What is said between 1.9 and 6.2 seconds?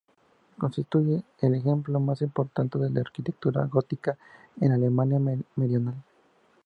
más importante de la arquitectura gótica en Alemania Meridional.